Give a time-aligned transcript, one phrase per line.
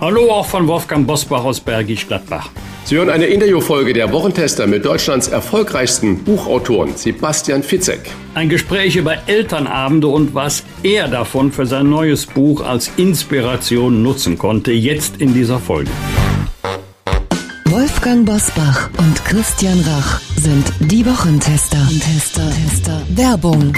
[0.00, 2.50] Hallo auch von Wolfgang Bosbach aus Bergisch Gladbach.
[2.84, 8.08] Sie hören eine Interviewfolge der Wochentester mit Deutschlands erfolgreichsten Buchautoren Sebastian Fitzek.
[8.34, 14.38] Ein Gespräch über Elternabende und was er davon für sein neues Buch als Inspiration nutzen
[14.38, 15.90] konnte, jetzt in dieser Folge.
[17.64, 21.88] Wolfgang Bosbach und Christian Rach sind die Wochentester.
[21.88, 23.02] Tester, Tester.
[23.08, 23.72] Werbung.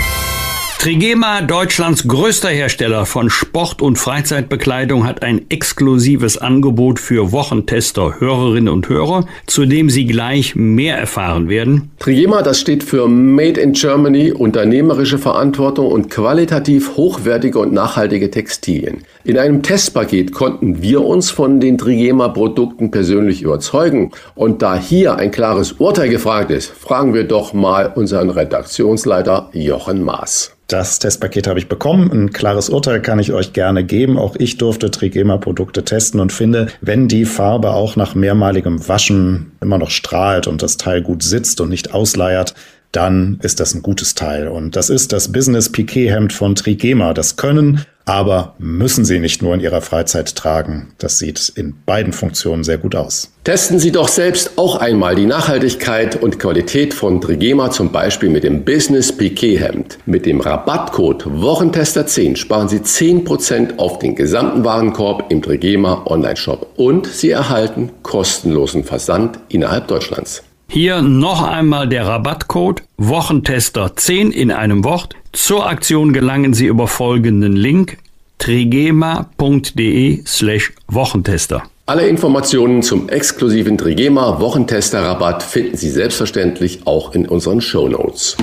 [0.80, 8.72] Trigema, Deutschlands größter Hersteller von Sport- und Freizeitbekleidung, hat ein exklusives Angebot für Wochentester, Hörerinnen
[8.72, 11.90] und Hörer, zu dem Sie gleich mehr erfahren werden.
[11.98, 19.02] Trigema, das steht für Made in Germany, unternehmerische Verantwortung und qualitativ hochwertige und nachhaltige Textilien.
[19.22, 24.12] In einem Testpaket konnten wir uns von den Trigema-Produkten persönlich überzeugen.
[24.34, 30.02] Und da hier ein klares Urteil gefragt ist, fragen wir doch mal unseren Redaktionsleiter Jochen
[30.02, 30.56] Maas.
[30.70, 32.12] Das Testpaket habe ich bekommen.
[32.12, 34.16] Ein klares Urteil kann ich euch gerne geben.
[34.16, 39.78] Auch ich durfte Trigema-Produkte testen und finde, wenn die Farbe auch nach mehrmaligem Waschen immer
[39.78, 42.54] noch strahlt und das Teil gut sitzt und nicht ausleiert,
[42.92, 44.48] dann ist das ein gutes Teil.
[44.48, 47.14] Und das ist das Business Piquet Hemd von Trigema.
[47.14, 50.88] Das können, aber müssen Sie nicht nur in Ihrer Freizeit tragen.
[50.98, 53.30] Das sieht in beiden Funktionen sehr gut aus.
[53.44, 58.42] Testen Sie doch selbst auch einmal die Nachhaltigkeit und Qualität von Trigema, zum Beispiel mit
[58.42, 59.98] dem Business Piquet Hemd.
[60.06, 67.06] Mit dem Rabattcode Wochentester10 sparen Sie 10% auf den gesamten Warenkorb im Trigema Online-Shop und
[67.06, 70.42] Sie erhalten kostenlosen Versand innerhalb Deutschlands.
[70.72, 75.16] Hier noch einmal der Rabattcode Wochentester 10 in einem Wort.
[75.32, 77.98] Zur Aktion gelangen Sie über folgenden Link
[78.38, 81.64] trigema.de slash Wochentester.
[81.86, 88.36] Alle Informationen zum exklusiven Trigema Wochentester Rabatt finden Sie selbstverständlich auch in unseren Show Notes.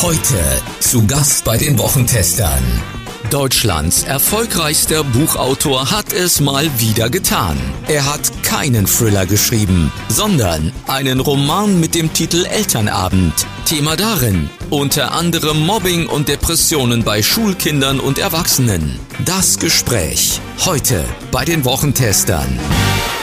[0.00, 2.62] Heute zu Gast bei den Wochentestern.
[3.30, 7.56] Deutschlands erfolgreichster Buchautor hat es mal wieder getan.
[7.86, 13.32] Er hat keinen Thriller geschrieben, sondern einen Roman mit dem Titel Elternabend.
[13.66, 18.98] Thema darin unter anderem Mobbing und Depressionen bei Schulkindern und Erwachsenen.
[19.24, 22.58] Das Gespräch heute bei den Wochentestern.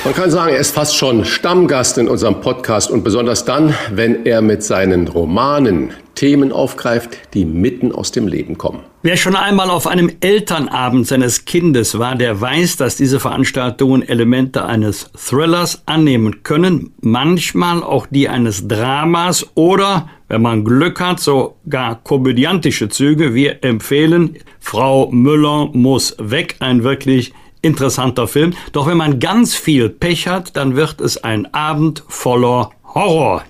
[0.03, 4.25] Man kann sagen, er ist fast schon Stammgast in unserem Podcast und besonders dann, wenn
[4.25, 8.79] er mit seinen Romanen Themen aufgreift, die mitten aus dem Leben kommen.
[9.03, 14.65] Wer schon einmal auf einem Elternabend seines Kindes war, der weiß, dass diese Veranstaltungen Elemente
[14.65, 22.03] eines Thrillers annehmen können, manchmal auch die eines Dramas oder, wenn man Glück hat, sogar
[22.03, 23.35] komödiantische Züge.
[23.35, 28.53] Wir empfehlen Frau Müller muss weg, ein wirklich interessanter Film.
[28.71, 33.43] Doch wenn man ganz viel Pech hat, dann wird es ein Abend voller Horror.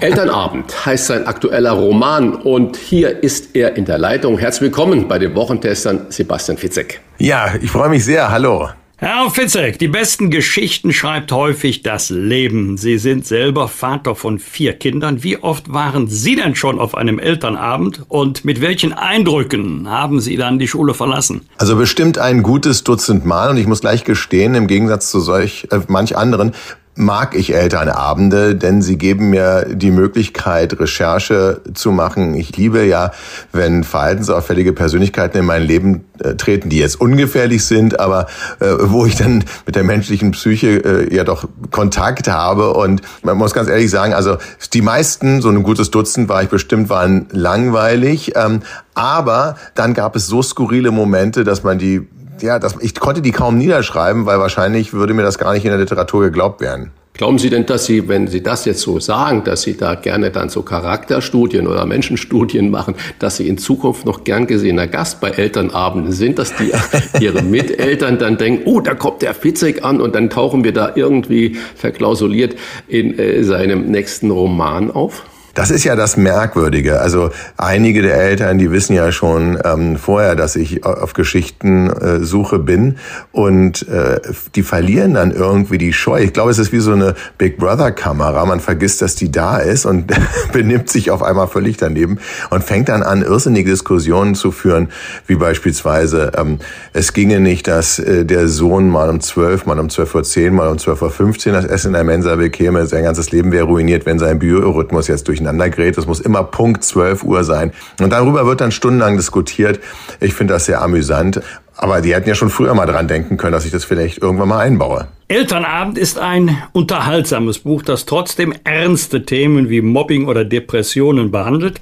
[0.00, 4.38] Elternabend heißt sein aktueller Roman und hier ist er in der Leitung.
[4.38, 7.00] Herzlich willkommen bei den Wochentestern Sebastian Fitzek.
[7.18, 8.30] Ja, ich freue mich sehr.
[8.30, 8.68] Hallo.
[8.96, 12.76] Herr Fitzek, die besten Geschichten schreibt häufig das Leben.
[12.76, 15.22] Sie sind selber Vater von vier Kindern.
[15.22, 20.36] Wie oft waren Sie denn schon auf einem Elternabend und mit welchen Eindrücken haben Sie
[20.36, 21.42] dann die Schule verlassen?
[21.58, 25.68] Also bestimmt ein gutes Dutzend Mal und ich muss gleich gestehen, im Gegensatz zu solch
[25.70, 26.52] äh, manch anderen
[26.96, 32.34] mag ich Elternabende, denn sie geben mir die Möglichkeit, Recherche zu machen.
[32.34, 33.10] Ich liebe ja,
[33.52, 38.26] wenn verhaltensauffällige Persönlichkeiten in mein Leben äh, treten, die jetzt ungefährlich sind, aber
[38.60, 42.74] äh, wo ich dann mit der menschlichen Psyche äh, ja doch Kontakt habe.
[42.74, 44.36] Und man muss ganz ehrlich sagen, also
[44.72, 48.32] die meisten, so ein gutes Dutzend war ich bestimmt, waren langweilig.
[48.36, 48.60] Ähm,
[48.94, 52.06] aber dann gab es so skurrile Momente, dass man die
[52.40, 55.70] ja, das, ich konnte die kaum niederschreiben, weil wahrscheinlich würde mir das gar nicht in
[55.70, 56.90] der Literatur geglaubt werden.
[57.16, 60.32] Glauben Sie denn, dass Sie, wenn Sie das jetzt so sagen, dass Sie da gerne
[60.32, 65.30] dann so Charakterstudien oder Menschenstudien machen, dass Sie in Zukunft noch gern gesehener Gast bei
[65.30, 66.72] Elternabenden sind, dass die
[67.24, 70.90] Ihre Miteltern dann denken, oh, da kommt der Fitzek an und dann tauchen wir da
[70.96, 72.56] irgendwie verklausuliert
[72.88, 75.22] in äh, seinem nächsten Roman auf?
[75.54, 77.00] Das ist ja das Merkwürdige.
[77.00, 82.58] Also einige der Eltern, die wissen ja schon ähm, vorher, dass ich auf Geschichtensuche äh,
[82.58, 82.96] bin
[83.32, 84.20] und äh,
[84.54, 86.22] die verlieren dann irgendwie die Scheu.
[86.22, 88.44] Ich glaube, es ist wie so eine Big Brother Kamera.
[88.44, 90.12] Man vergisst, dass die da ist und
[90.52, 92.18] benimmt sich auf einmal völlig daneben
[92.50, 94.88] und fängt dann an, irrsinnige Diskussionen zu führen,
[95.26, 96.58] wie beispielsweise ähm,
[96.92, 100.52] es ginge nicht, dass äh, der Sohn mal um zwölf, mal um zwölf Uhr zehn,
[100.54, 102.86] mal um zwölf Uhr fünfzehn das Essen in der Mensa bekäme.
[102.86, 105.98] Sein ganzes Leben wäre ruiniert, wenn sein Biorhythmus jetzt durcheinander gerät.
[105.98, 107.72] Es muss immer Punkt zwölf Uhr sein.
[108.00, 109.80] Und darüber wird dann stundenlang diskutiert.
[110.20, 111.40] Ich finde das sehr amüsant.
[111.76, 114.48] Aber die hätten ja schon früher mal dran denken können, dass ich das vielleicht irgendwann
[114.48, 115.08] mal einbaue.
[115.26, 121.80] Elternabend ist ein unterhaltsames Buch, das trotzdem ernste Themen wie Mobbing oder Depressionen behandelt.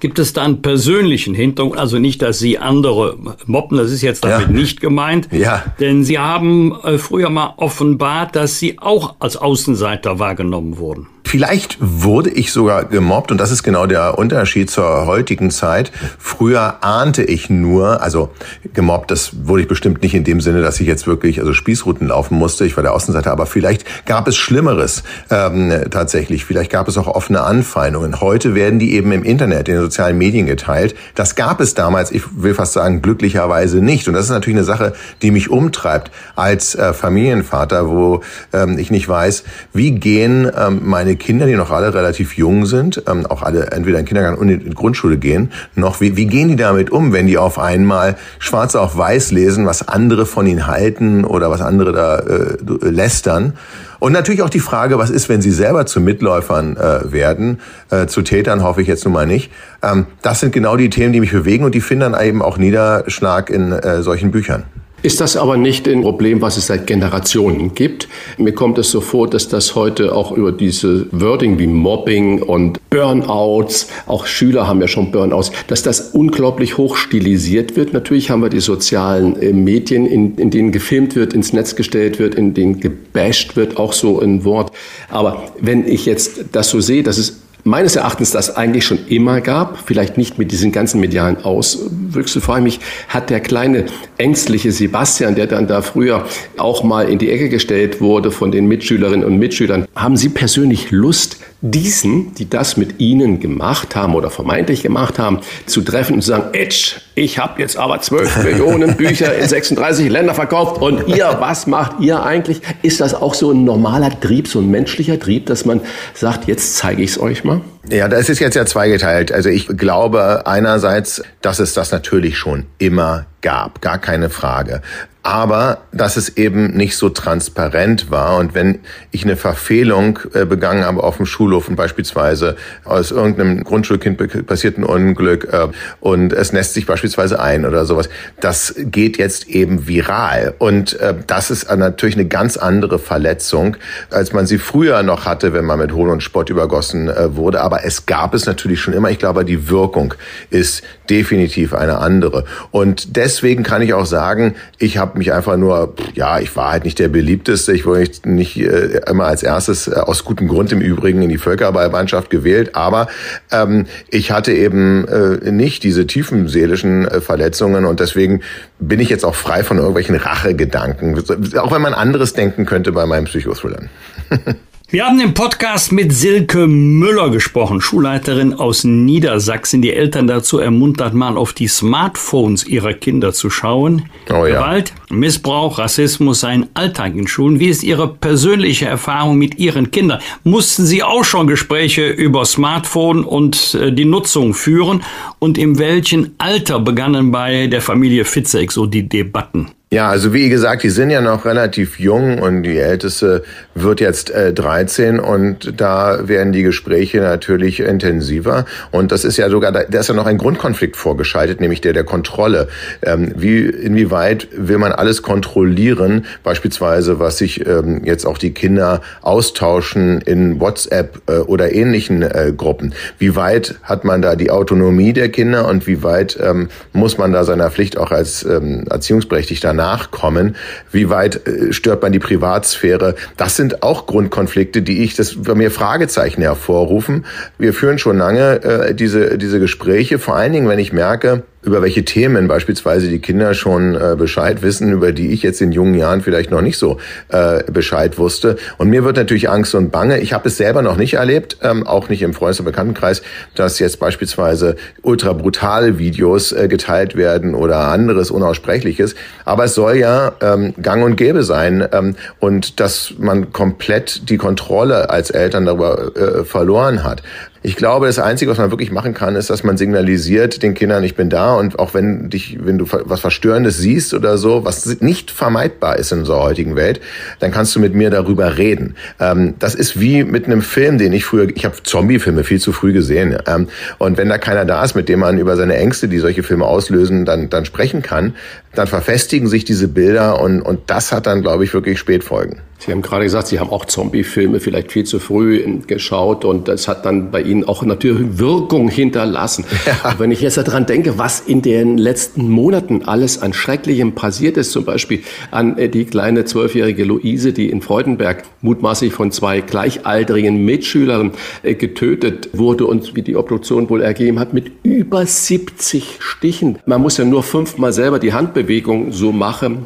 [0.00, 1.78] Gibt es da einen persönlichen Hintergrund?
[1.78, 4.52] Also nicht, dass Sie andere mobben, das ist jetzt damit ja.
[4.52, 5.28] nicht gemeint.
[5.30, 5.62] Ja.
[5.78, 11.08] Denn Sie haben äh, früher mal offenbart, dass Sie auch als Außenseiter wahrgenommen wurden.
[11.26, 15.90] Vielleicht wurde ich sogar gemobbt und das ist genau der Unterschied zur heutigen Zeit.
[16.18, 18.30] Früher ahnte ich nur, also
[18.74, 22.08] gemobbt, das wurde ich bestimmt nicht in dem Sinne, dass ich jetzt wirklich also Spießruten
[22.08, 22.66] laufen musste.
[22.66, 26.44] Ich war der Außenseiter, aber vielleicht gab es Schlimmeres ähm, tatsächlich.
[26.44, 28.20] Vielleicht gab es auch offene Anfeindungen.
[28.20, 30.94] Heute werden die eben im Internet, in den sozialen Medien geteilt.
[31.14, 34.06] Das gab es damals, ich will fast sagen, glücklicherweise nicht.
[34.08, 34.92] Und das ist natürlich eine Sache,
[35.22, 38.20] die mich umtreibt als äh, Familienvater, wo
[38.52, 43.02] ähm, ich nicht weiß, wie gehen ähm, meine Kinder, die noch alle relativ jung sind,
[43.08, 46.56] ähm, auch alle entweder in Kindergarten und in Grundschule gehen, noch, wie, wie gehen die
[46.56, 51.24] damit um, wenn die auf einmal schwarz auf weiß lesen, was andere von ihnen halten
[51.24, 52.56] oder was andere da äh,
[52.90, 53.54] lästern?
[54.00, 57.60] Und natürlich auch die Frage, was ist, wenn sie selber zu Mitläufern äh, werden,
[57.90, 59.50] äh, zu Tätern hoffe ich jetzt nun mal nicht.
[59.82, 62.58] Ähm, das sind genau die Themen, die mich bewegen und die finden dann eben auch
[62.58, 64.64] Niederschlag in äh, solchen Büchern
[65.04, 68.08] ist das aber nicht ein Problem, was es seit Generationen gibt.
[68.38, 72.80] Mir kommt es so vor, dass das heute auch über diese Wording wie Mobbing und
[72.88, 77.92] Burnouts, auch Schüler haben ja schon Burnouts, dass das unglaublich hoch stilisiert wird.
[77.92, 82.18] Natürlich haben wir die sozialen äh, Medien, in, in denen gefilmt wird, ins Netz gestellt
[82.18, 84.72] wird, in denen gebasht wird, auch so ein Wort.
[85.10, 89.40] Aber wenn ich jetzt das so sehe, dass es meines Erachtens das eigentlich schon immer
[89.40, 92.42] gab, vielleicht nicht mit diesen ganzen medialen Auswüchsen.
[92.42, 93.86] Vor allem mich hat der kleine
[94.18, 96.26] ängstliche Sebastian, der dann da früher
[96.58, 99.86] auch mal in die Ecke gestellt wurde von den Mitschülerinnen und Mitschülern.
[99.96, 105.40] Haben Sie persönlich Lust, diesen, die das mit Ihnen gemacht haben oder vermeintlich gemacht haben,
[105.64, 110.10] zu treffen und zu sagen, Edge, ich habe jetzt aber 12 Millionen Bücher in 36
[110.10, 112.60] Länder verkauft und ihr, was macht ihr eigentlich?
[112.82, 115.80] Ist das auch so ein normaler Trieb, so ein menschlicher Trieb, dass man
[116.12, 117.53] sagt, jetzt zeige ich es euch mal?
[117.88, 119.32] Ja, das ist jetzt ja zweigeteilt.
[119.32, 124.80] Also ich glaube einerseits, dass es das natürlich schon immer gab, gar keine Frage
[125.24, 128.36] aber dass es eben nicht so transparent war.
[128.36, 128.80] Und wenn
[129.10, 134.76] ich eine Verfehlung äh, begangen habe auf dem Schulhof und beispielsweise aus irgendeinem Grundschulkind passiert
[134.76, 135.68] ein Unglück äh,
[136.00, 140.54] und es nässt sich beispielsweise ein oder sowas, das geht jetzt eben viral.
[140.58, 143.78] Und äh, das ist natürlich eine ganz andere Verletzung,
[144.10, 147.62] als man sie früher noch hatte, wenn man mit Hohn und Spott übergossen wurde.
[147.62, 149.10] Aber es gab es natürlich schon immer.
[149.10, 150.12] Ich glaube, die Wirkung
[150.50, 152.44] ist definitiv eine andere.
[152.70, 156.84] Und deswegen kann ich auch sagen, ich habe mich einfach nur, ja, ich war halt
[156.84, 157.72] nicht der beliebteste.
[157.72, 161.28] Ich wurde nicht, nicht äh, immer als erstes, äh, aus gutem Grund im Übrigen, in
[161.28, 162.74] die Völkerballmannschaft gewählt.
[162.74, 163.08] Aber
[163.50, 168.42] ähm, ich hatte eben äh, nicht diese tiefen seelischen äh, Verletzungen und deswegen
[168.78, 171.22] bin ich jetzt auch frei von irgendwelchen Rachegedanken.
[171.58, 173.88] Auch wenn man anderes denken könnte bei meinen Psychothrillern.
[174.94, 181.14] Wir haben im Podcast mit Silke Müller gesprochen, Schulleiterin aus Niedersachsen, die Eltern dazu ermuntert,
[181.14, 184.08] mal auf die Smartphones ihrer Kinder zu schauen.
[184.30, 184.60] Oh ja.
[184.60, 187.58] Gewalt, Missbrauch, Rassismus seien Alltag in Schulen.
[187.58, 190.20] Wie ist Ihre persönliche Erfahrung mit Ihren Kindern?
[190.44, 195.02] Mussten Sie auch schon Gespräche über Smartphone und äh, die Nutzung führen?
[195.40, 199.72] Und in welchem Alter begannen bei der Familie Fitzek so die Debatten?
[199.94, 203.44] Ja, also wie gesagt, die sind ja noch relativ jung und die älteste
[203.76, 209.48] wird jetzt äh, 13 und da werden die Gespräche natürlich intensiver und das ist ja
[209.48, 212.66] sogar, da ist ja noch ein Grundkonflikt vorgeschaltet, nämlich der der Kontrolle.
[213.02, 219.00] Ähm, wie, inwieweit will man alles kontrollieren, beispielsweise was sich ähm, jetzt auch die Kinder
[219.22, 222.94] austauschen in WhatsApp äh, oder ähnlichen äh, Gruppen.
[223.18, 227.30] Wie weit hat man da die Autonomie der Kinder und wie weit ähm, muss man
[227.30, 230.56] da seiner Pflicht auch als ähm, Erziehungsberechtigter nachkommen?
[230.90, 233.14] Wie weit äh, stört man die Privatsphäre?
[233.36, 237.26] Das sind auch Grundkonflikte, die ich, das bei mir Fragezeichen hervorrufen.
[237.58, 241.82] Wir führen schon lange äh, diese, diese Gespräche, vor allen Dingen, wenn ich merke, über
[241.82, 245.94] welche Themen beispielsweise die Kinder schon äh, Bescheid wissen, über die ich jetzt in jungen
[245.94, 248.56] Jahren vielleicht noch nicht so äh, Bescheid wusste.
[248.78, 250.20] Und mir wird natürlich Angst und Bange.
[250.20, 253.22] Ich habe es selber noch nicht erlebt, ähm, auch nicht im Freundes- und Bekanntenkreis,
[253.54, 259.14] dass jetzt beispielsweise ultra brutale Videos äh, geteilt werden oder anderes Unaussprechliches.
[259.44, 264.36] Aber es soll ja ähm, gang und gäbe sein ähm, und dass man komplett die
[264.36, 267.22] Kontrolle als Eltern darüber äh, verloren hat.
[267.66, 271.02] Ich glaube, das Einzige, was man wirklich machen kann, ist, dass man signalisiert den Kindern,
[271.02, 275.00] ich bin da und auch wenn dich, wenn du was Verstörendes siehst oder so, was
[275.00, 277.00] nicht vermeidbar ist in unserer heutigen Welt,
[277.40, 278.96] dann kannst du mit mir darüber reden.
[279.18, 282.70] Ähm, das ist wie mit einem Film, den ich früher, ich habe Zombie-Filme viel zu
[282.72, 283.38] früh gesehen.
[283.46, 286.42] Ähm, und wenn da keiner da ist, mit dem man über seine Ängste, die solche
[286.42, 288.34] Filme auslösen, dann, dann sprechen kann,
[288.78, 292.60] dann verfestigen sich diese Bilder und, und das hat dann, glaube ich, wirklich Spätfolgen.
[292.84, 296.86] Sie haben gerade gesagt, Sie haben auch Zombie-Filme vielleicht viel zu früh geschaut und das
[296.86, 299.64] hat dann bei Ihnen auch natürlich Wirkung hinterlassen.
[299.84, 300.14] Ja.
[300.18, 304.72] Wenn ich jetzt daran denke, was in den letzten Monaten alles an Schrecklichem passiert ist,
[304.72, 310.64] zum Beispiel an äh, die kleine zwölfjährige Luise, die in Freudenberg mutmaßlich von zwei gleichaltrigen
[310.64, 316.78] Mitschülern äh, getötet wurde und wie die Obduktion wohl ergeben hat, mit über 70 Stichen.
[316.86, 318.32] Man muss ja nur fünfmal selber die
[318.64, 319.84] Handbewegung so machen.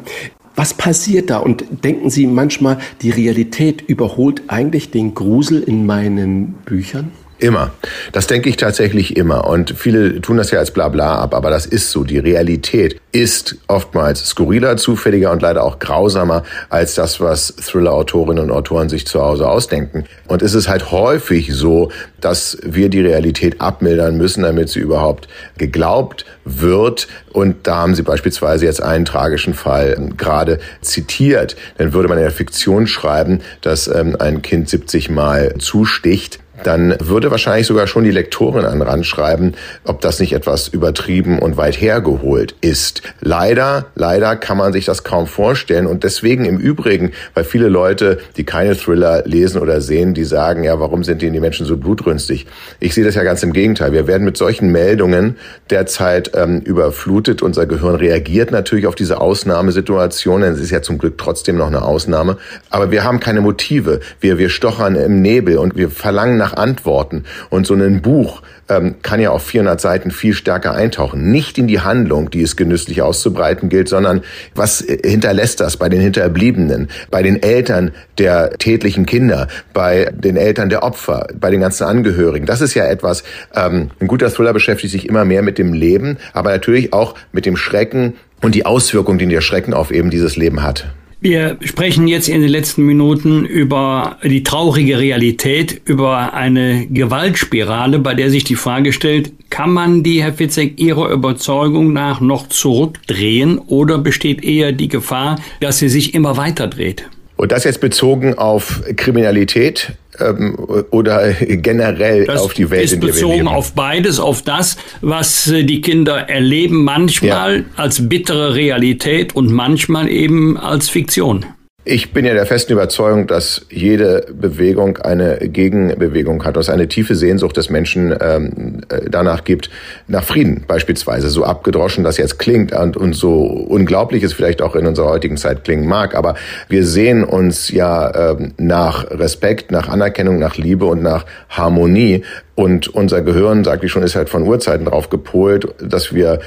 [0.55, 1.37] Was passiert da?
[1.37, 7.11] Und denken Sie manchmal, die Realität überholt eigentlich den Grusel in meinen Büchern?
[7.39, 7.71] Immer.
[8.11, 9.47] Das denke ich tatsächlich immer.
[9.47, 12.03] Und viele tun das ja als Blabla ab, aber das ist so.
[12.03, 18.51] Die Realität ist oftmals skurriler, zufälliger und leider auch grausamer als das, was Thriller-Autorinnen und
[18.51, 20.03] Autoren sich zu Hause ausdenken.
[20.27, 25.29] Und es ist halt häufig so, dass wir die Realität abmildern müssen, damit sie überhaupt
[25.57, 27.07] geglaubt wird.
[27.31, 31.55] Und da haben Sie beispielsweise jetzt einen tragischen Fall ähm, gerade zitiert.
[31.77, 36.95] Dann würde man in der Fiktion schreiben, dass ähm, ein Kind 70 Mal zusticht dann
[36.99, 39.53] würde wahrscheinlich sogar schon die Lektorin an Rand schreiben,
[39.85, 43.01] ob das nicht etwas übertrieben und weit hergeholt ist.
[43.21, 48.19] Leider, leider kann man sich das kaum vorstellen und deswegen im Übrigen, weil viele Leute,
[48.37, 51.77] die keine Thriller lesen oder sehen, die sagen, ja, warum sind denn die Menschen so
[51.77, 52.47] blutrünstig?
[52.79, 53.93] Ich sehe das ja ganz im Gegenteil.
[53.93, 55.37] Wir werden mit solchen Meldungen
[55.69, 57.41] derzeit ähm, überflutet.
[57.41, 60.53] Unser Gehirn reagiert natürlich auf diese Ausnahmesituationen.
[60.53, 62.37] Es ist ja zum Glück trotzdem noch eine Ausnahme.
[62.69, 63.99] Aber wir haben keine Motive.
[64.19, 67.23] Wir, wir stochern im Nebel und wir verlangen nach nach Antworten.
[67.49, 71.31] Und so ein Buch ähm, kann ja auf 400 Seiten viel stärker eintauchen.
[71.31, 74.21] Nicht in die Handlung, die es genüsslich auszubreiten gilt, sondern
[74.55, 80.37] was äh, hinterlässt das bei den Hinterbliebenen, bei den Eltern der tätlichen Kinder, bei den
[80.37, 82.45] Eltern der Opfer, bei den ganzen Angehörigen.
[82.45, 83.23] Das ist ja etwas,
[83.55, 87.45] ähm, ein guter Thriller beschäftigt sich immer mehr mit dem Leben, aber natürlich auch mit
[87.45, 90.87] dem Schrecken und die Auswirkungen, die der Schrecken auf eben dieses Leben hat.
[91.21, 98.13] Wir sprechen jetzt in den letzten Minuten über die traurige Realität, über eine Gewaltspirale, bei
[98.13, 103.57] der sich die Frage stellt, kann man die, Herr Fitzek, Ihrer Überzeugung nach noch zurückdrehen
[103.57, 107.09] oder besteht eher die Gefahr, dass sie sich immer weiter dreht?
[107.35, 110.55] Und das jetzt bezogen auf Kriminalität ähm,
[110.91, 113.47] oder generell das auf die Welt, ist in der bezogen wir leben?
[113.47, 117.63] auf beides, auf das, was äh, die Kinder erleben, manchmal ja.
[117.75, 121.45] als bittere Realität und manchmal eben als Fiktion.
[121.85, 127.15] Ich bin ja der festen Überzeugung, dass jede Bewegung eine Gegenbewegung hat, dass eine tiefe
[127.15, 129.69] Sehnsucht des Menschen ähm, äh, danach gibt,
[130.07, 131.29] nach Frieden beispielsweise.
[131.29, 135.37] So abgedroschen das jetzt klingt und, und so unglaublich es vielleicht auch in unserer heutigen
[135.37, 136.35] Zeit klingen mag, aber
[136.67, 142.23] wir sehen uns ja ähm, nach Respekt, nach Anerkennung, nach Liebe und nach Harmonie
[142.55, 146.39] und unser Gehirn, sag ich schon, ist halt von Urzeiten drauf gepolt, dass wir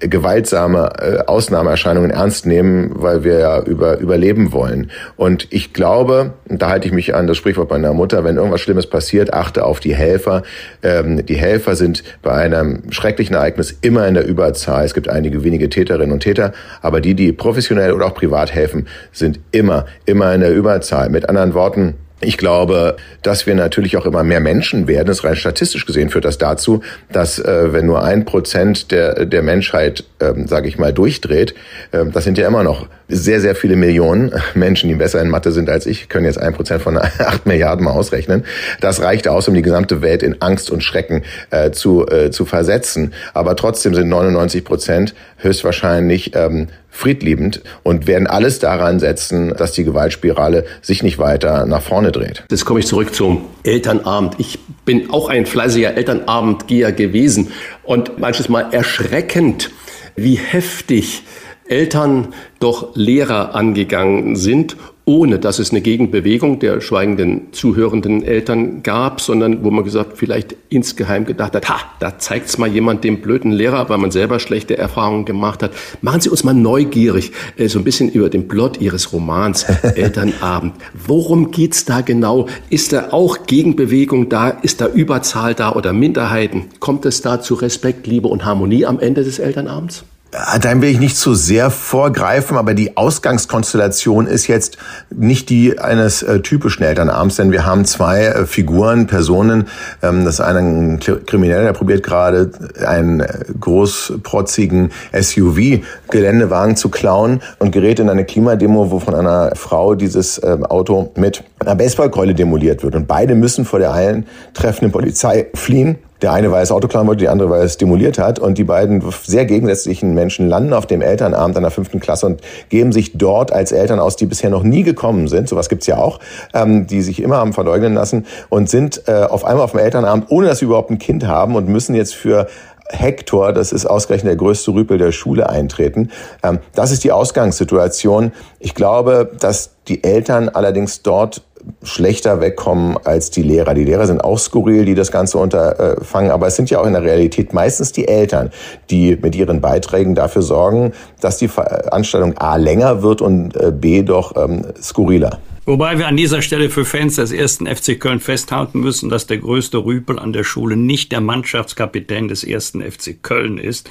[0.00, 4.90] gewaltsame äh, Ausnahmeerscheinungen ernst nehmen, weil wir ja über, überleben wollen.
[5.16, 8.86] Und ich glaube, da halte ich mich an das Sprichwort meiner Mutter, wenn irgendwas Schlimmes
[8.86, 10.42] passiert, achte auf die Helfer.
[10.82, 14.84] Ähm, die Helfer sind bei einem schrecklichen Ereignis immer in der Überzahl.
[14.84, 18.86] Es gibt einige wenige Täterinnen und Täter, aber die, die professionell oder auch privat helfen,
[19.12, 21.08] sind immer, immer in der Überzahl.
[21.08, 25.06] Mit anderen Worten, ich glaube, dass wir natürlich auch immer mehr Menschen werden.
[25.06, 26.82] Das rein statistisch gesehen führt das dazu,
[27.12, 31.54] dass äh, wenn nur ein Prozent der, der Menschheit, ähm, sage ich mal, durchdreht,
[31.92, 35.52] äh, das sind ja immer noch sehr, sehr viele Millionen Menschen, die besser in Mathe
[35.52, 38.44] sind als ich, können jetzt ein Prozent von acht Milliarden mal ausrechnen.
[38.80, 42.44] Das reicht aus, um die gesamte Welt in Angst und Schrecken äh, zu, äh, zu
[42.44, 43.12] versetzen.
[43.32, 49.84] Aber trotzdem sind 99 Prozent höchstwahrscheinlich ähm, friedliebend und werden alles daran setzen, dass die
[49.84, 52.44] Gewaltspirale sich nicht weiter nach vorne dreht.
[52.50, 54.34] Jetzt komme ich zurück zum Elternabend.
[54.38, 57.52] Ich bin auch ein fleißiger Elternabendgeher gewesen
[57.84, 59.70] und manches Mal erschreckend,
[60.16, 61.22] wie heftig
[61.66, 64.76] Eltern doch Lehrer angegangen sind
[65.08, 70.54] ohne dass es eine Gegenbewegung der schweigenden, zuhörenden Eltern gab, sondern wo man gesagt, vielleicht
[70.68, 74.76] insgeheim gedacht hat, ha, da zeigt's mal jemand dem blöden Lehrer, weil man selber schlechte
[74.76, 75.72] Erfahrungen gemacht hat.
[76.02, 80.74] Machen Sie uns mal neugierig, äh, so ein bisschen über den Plot Ihres Romans Elternabend.
[80.92, 82.46] Worum geht's da genau?
[82.68, 84.50] Ist da auch Gegenbewegung da?
[84.50, 86.66] Ist da Überzahl da oder Minderheiten?
[86.80, 90.04] Kommt es da zu Respekt, Liebe und Harmonie am Ende des Elternabends?
[90.30, 94.76] Dann will ich nicht zu sehr vorgreifen, aber die Ausgangskonstellation ist jetzt
[95.08, 99.68] nicht die eines äh, typischen Elternabends, denn wir haben zwei äh, Figuren, Personen.
[100.02, 102.50] Ähm, das eine ein Krimineller, der probiert gerade
[102.86, 109.94] einen äh, großprotzigen SUV-Geländewagen zu klauen und gerät in eine Klimademo, wo von einer Frau
[109.94, 112.94] dieses äh, Auto mit einer Baseballkeule demoliert wird.
[112.96, 115.96] Und beide müssen vor der eintreffenden Polizei fliehen.
[116.22, 118.38] Der eine, weil es Auto klauen wollte, die andere, weil es demoliert hat.
[118.38, 122.92] Und die beiden sehr gegensätzlichen Menschen landen auf dem Elternabend einer fünften Klasse und geben
[122.92, 125.48] sich dort als Eltern aus, die bisher noch nie gekommen sind.
[125.48, 126.20] Sowas gibt's ja auch,
[126.54, 130.26] ähm, die sich immer haben verleugnen lassen und sind äh, auf einmal auf dem Elternabend,
[130.28, 132.48] ohne dass sie überhaupt ein Kind haben und müssen jetzt für
[132.90, 136.10] Hector, das ist ausgerechnet der größte Rüpel der Schule, eintreten.
[136.42, 138.32] Ähm, das ist die Ausgangssituation.
[138.60, 141.42] Ich glaube, dass die Eltern allerdings dort
[141.82, 143.74] schlechter wegkommen als die Lehrer.
[143.74, 146.92] Die Lehrer sind auch skurril, die das Ganze unterfangen, aber es sind ja auch in
[146.92, 148.50] der Realität meistens die Eltern,
[148.90, 154.02] die mit ihren Beiträgen dafür sorgen, dass die Veranstaltung A länger wird und äh, B
[154.02, 155.38] doch ähm, skurriler.
[155.68, 159.36] Wobei wir an dieser Stelle für Fans des ersten FC Köln festhalten müssen, dass der
[159.36, 163.90] größte Rüpel an der Schule nicht der Mannschaftskapitän des ersten FC Köln ist.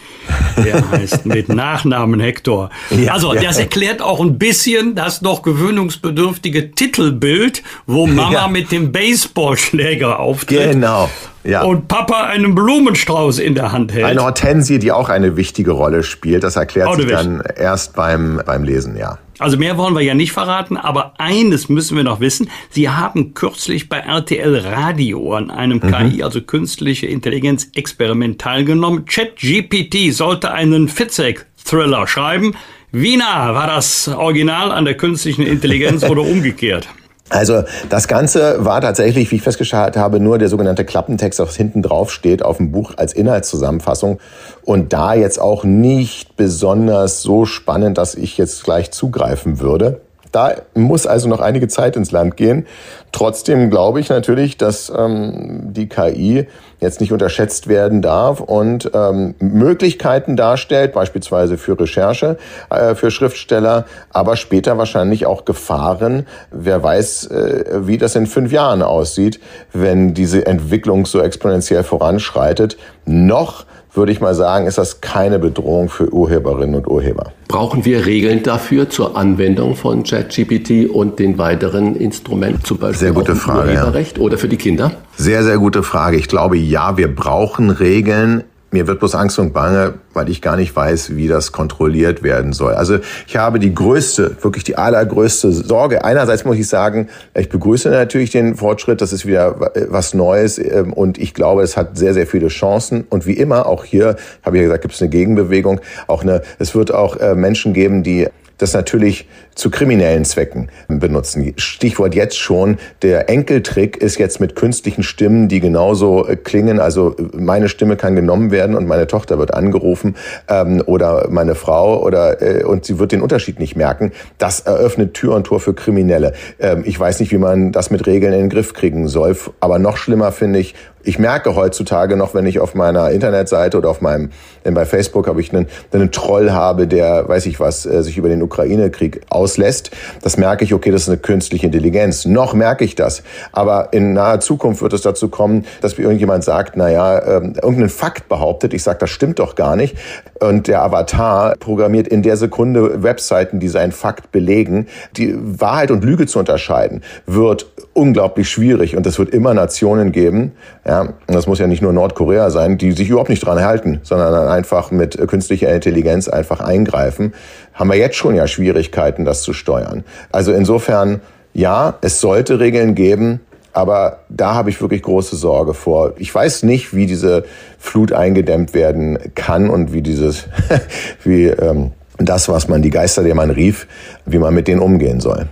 [0.57, 2.71] Der heißt mit Nachnamen Hector.
[2.89, 3.43] Ja, also ja.
[3.43, 8.47] das erklärt auch ein bisschen das noch gewöhnungsbedürftige Titelbild, wo Mama ja.
[8.47, 10.71] mit dem Baseballschläger auftritt.
[10.71, 11.11] Genau.
[11.43, 11.61] Ja.
[11.61, 14.05] Und Papa einen Blumenstrauß in der Hand hält.
[14.05, 16.43] Eine Hortensie, die auch eine wichtige Rolle spielt.
[16.43, 19.19] Das erklärt sich dann erst beim, beim Lesen, ja.
[19.39, 22.49] Also mehr wollen wir ja nicht verraten, aber eines müssen wir noch wissen.
[22.69, 25.91] Sie haben kürzlich bei RTL Radio an einem mhm.
[25.91, 29.05] KI, also künstliche Intelligenz, Experiment teilgenommen.
[29.05, 32.55] ChatGPT sollte einen Fitzek-Thriller schreiben.
[32.91, 36.87] Wie nah war das Original an der künstlichen Intelligenz oder umgekehrt?
[37.29, 41.81] Also das Ganze war tatsächlich, wie ich festgestellt habe, nur der sogenannte Klappentext, was hinten
[41.81, 44.19] drauf steht, auf dem Buch als Inhaltszusammenfassung.
[44.63, 50.01] Und da jetzt auch nicht besonders so spannend, dass ich jetzt gleich zugreifen würde.
[50.31, 52.65] Da muss also noch einige Zeit ins Land gehen.
[53.11, 56.47] Trotzdem glaube ich natürlich, dass ähm, die KI
[56.79, 62.37] jetzt nicht unterschätzt werden darf und ähm, Möglichkeiten darstellt, beispielsweise für Recherche,
[62.69, 66.27] äh, für Schriftsteller, aber später wahrscheinlich auch Gefahren.
[66.51, 69.39] Wer weiß, äh, wie das in fünf Jahren aussieht,
[69.73, 72.77] wenn diese Entwicklung so exponentiell voranschreitet.
[73.05, 73.65] Noch
[73.97, 77.31] würde ich mal sagen, ist das keine Bedrohung für Urheberinnen und Urheber.
[77.47, 83.13] Brauchen wir Regeln dafür zur Anwendung von ChatGPT und den weiteren Instrumenten, zum Beispiel sehr
[83.13, 84.23] gute Frage, Urheberrecht ja.
[84.23, 84.91] oder für die Kinder?
[85.15, 86.17] Sehr, sehr gute Frage.
[86.17, 88.43] Ich glaube, ja, wir brauchen Regeln.
[88.69, 92.51] Mir wird bloß Angst und Bange, weil ich gar nicht weiß, wie das kontrolliert werden
[92.51, 92.73] soll.
[92.73, 96.03] Also ich habe die größte, wirklich die allergrößte Sorge.
[96.03, 100.91] Einerseits muss ich sagen, ich begrüße natürlich den Fortschritt, das ist wieder was Neues ähm,
[100.91, 103.05] und ich glaube, es hat sehr, sehr viele Chancen.
[103.09, 105.79] Und wie immer, auch hier, habe ich ja gesagt, gibt es eine Gegenbewegung.
[106.07, 108.27] Auch eine, es wird auch äh, Menschen geben, die
[108.57, 111.53] das natürlich zu kriminellen Zwecken benutzen.
[111.57, 116.79] Stichwort jetzt schon, der Enkeltrick ist jetzt mit künstlichen Stimmen, die genauso äh, klingen.
[116.79, 120.15] Also meine Stimme kann genommen werden und meine Tochter wird angerufen
[120.47, 124.11] ähm, oder meine Frau oder äh, und sie wird den Unterschied nicht merken.
[124.37, 126.33] Das eröffnet Tür und Tor für Kriminelle.
[126.59, 129.35] Ähm, ich weiß nicht, wie man das mit Regeln in den Griff kriegen soll.
[129.59, 130.73] Aber noch schlimmer finde ich,
[131.07, 134.29] ich merke heutzutage noch, wenn ich auf meiner Internetseite oder auf meinem,
[134.65, 138.17] denn bei Facebook habe ich einen, einen Troll habe, der, weiß ich was, äh, sich
[138.17, 139.91] über den Ukraine-Krieg auslässt.
[140.21, 142.25] Das merke ich, okay, das ist eine künstliche Intelligenz.
[142.25, 143.23] Noch merke ich das.
[143.51, 148.27] Aber in naher Zukunft wird es dazu kommen, dass irgendjemand sagt, naja, ähm, irgendeinen Fakt
[148.29, 148.73] behauptet.
[148.73, 149.95] Ich sage, das stimmt doch gar nicht.
[150.39, 154.87] Und der Avatar programmiert in der Sekunde Webseiten, die seinen Fakt belegen.
[155.15, 158.95] Die Wahrheit und Lüge zu unterscheiden, wird unglaublich schwierig.
[158.95, 160.51] Und es wird immer Nationen geben,
[160.85, 163.99] ja, und das muss ja nicht nur Nordkorea sein, die sich überhaupt nicht dran halten,
[164.03, 167.33] sondern dann einfach mit künstlicher Intelligenz einfach eingreifen.
[167.73, 170.03] Haben wir jetzt schon ja Schwierigkeiten, das zu steuern.
[170.31, 171.21] Also insofern,
[171.53, 173.39] ja, es sollte Regeln geben,
[173.73, 176.13] aber da habe ich wirklich große Sorge vor.
[176.17, 177.45] Ich weiß nicht, wie diese
[177.79, 180.47] Flut eingedämmt werden kann und wie dieses,
[181.23, 183.87] wie ähm, das, was man die Geister, der man rief,
[184.25, 185.47] wie man mit denen umgehen soll.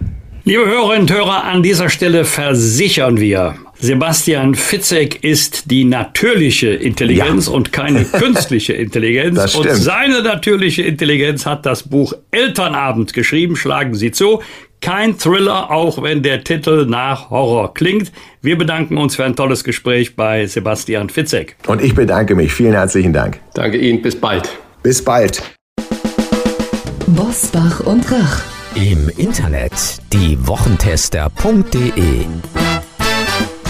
[0.48, 7.48] Liebe Hörerinnen und Hörer, an dieser Stelle versichern wir, Sebastian Fitzek ist die natürliche Intelligenz
[7.48, 7.54] ja.
[7.54, 9.38] und keine künstliche Intelligenz.
[9.38, 9.70] Das stimmt.
[9.70, 13.56] Und seine natürliche Intelligenz hat das Buch Elternabend geschrieben.
[13.56, 14.44] Schlagen Sie zu.
[14.82, 18.12] Kein Thriller, auch wenn der Titel nach Horror klingt.
[18.44, 21.56] Wir bedanken uns für ein tolles Gespräch bei Sebastian Fitzek.
[21.66, 22.54] Und ich bedanke mich.
[22.54, 23.40] Vielen herzlichen Dank.
[23.56, 24.04] Danke Ihnen.
[24.04, 24.48] Bis bald.
[24.84, 25.42] Bis bald.
[27.08, 28.55] Bosbach und Rach.
[28.76, 29.72] Im Internet
[30.12, 32.26] diewochentester.de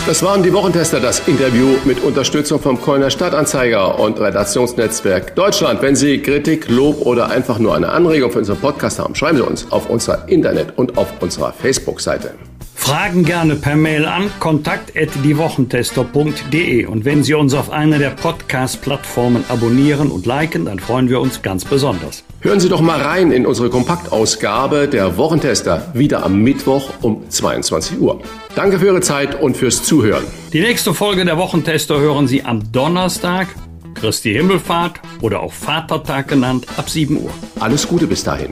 [0.07, 5.81] das waren die Wochentester, das Interview mit Unterstützung vom Kölner Stadtanzeiger und Redaktionsnetzwerk Deutschland.
[5.81, 9.43] Wenn Sie Kritik, Lob oder einfach nur eine Anregung für unseren Podcast haben, schreiben Sie
[9.43, 12.35] uns auf unserer Internet- und auf unserer Facebook-Seite.
[12.75, 20.11] Fragen gerne per Mail an kontakt.diewochentester.de und wenn Sie uns auf einer der Podcast-Plattformen abonnieren
[20.11, 22.23] und liken, dann freuen wir uns ganz besonders.
[22.41, 27.99] Hören Sie doch mal rein in unsere Kompaktausgabe der Wochentester, wieder am Mittwoch um 22
[27.99, 28.21] Uhr.
[28.53, 30.23] Danke für Ihre Zeit und fürs Zuhören.
[30.53, 33.47] Die nächste Folge der Wochentester hören Sie am Donnerstag,
[33.95, 37.31] Christi Himmelfahrt oder auch Vatertag genannt, ab 7 Uhr.
[37.59, 38.49] Alles Gute bis dahin.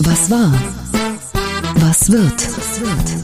[0.00, 0.52] Was war?
[1.76, 3.23] Was wird?